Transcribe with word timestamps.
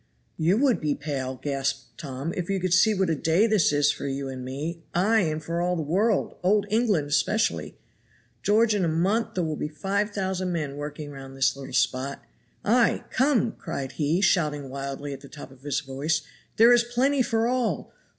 "You 0.39 0.57
would 0.57 0.81
be 0.81 0.95
pale," 0.95 1.39
gasped 1.39 1.95
Tom, 1.99 2.33
"if 2.35 2.49
you 2.49 2.59
could 2.59 2.73
see 2.73 2.95
what 2.95 3.11
a 3.11 3.15
day 3.15 3.45
this 3.45 3.71
is 3.71 3.91
for 3.91 4.07
you 4.07 4.29
and 4.29 4.43
me, 4.43 4.81
ay! 4.95 5.19
and 5.19 5.43
for 5.43 5.61
all 5.61 5.75
the 5.75 5.83
world, 5.83 6.37
old 6.41 6.65
England 6.71 7.07
especially. 7.09 7.77
George, 8.41 8.73
in 8.73 8.83
a 8.83 8.87
month 8.87 9.35
there 9.35 9.43
will 9.43 9.55
be 9.55 9.67
five 9.67 10.09
thousand 10.09 10.51
men 10.51 10.75
working 10.75 11.11
round 11.11 11.37
this 11.37 11.55
little 11.55 11.71
spot. 11.71 12.23
Ay! 12.65 13.03
come," 13.11 13.51
cried 13.51 13.91
he, 13.91 14.21
shouting 14.21 14.69
wildly 14.71 15.13
at 15.13 15.21
the 15.21 15.29
top 15.29 15.51
of 15.51 15.61
his 15.61 15.81
voice, 15.81 16.23
"there 16.57 16.73
is 16.73 16.81
plenty 16.83 17.21
for 17.21 17.45
all. 17.47 17.93